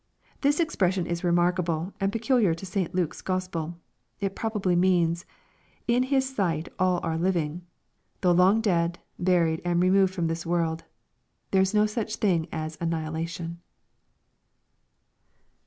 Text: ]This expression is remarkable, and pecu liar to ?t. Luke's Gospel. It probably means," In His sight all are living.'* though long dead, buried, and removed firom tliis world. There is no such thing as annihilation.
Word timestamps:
]This 0.41 0.59
expression 0.59 1.05
is 1.05 1.23
remarkable, 1.23 1.93
and 1.99 2.11
pecu 2.11 2.41
liar 2.41 2.55
to 2.55 2.65
?t. 2.65 2.87
Luke's 2.91 3.21
Gospel. 3.21 3.77
It 4.19 4.35
probably 4.35 4.75
means," 4.75 5.25
In 5.95 6.01
His 6.01 6.35
sight 6.35 6.67
all 6.79 6.99
are 7.03 7.19
living.'* 7.19 7.61
though 8.21 8.31
long 8.31 8.61
dead, 8.61 8.97
buried, 9.19 9.61
and 9.63 9.79
removed 9.79 10.15
firom 10.15 10.25
tliis 10.27 10.43
world. 10.43 10.85
There 11.51 11.61
is 11.61 11.75
no 11.75 11.85
such 11.85 12.15
thing 12.15 12.47
as 12.51 12.79
annihilation. 12.81 13.59